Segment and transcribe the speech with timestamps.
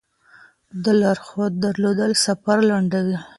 [0.83, 3.17] د لارښود درلودل سفر لنډوي.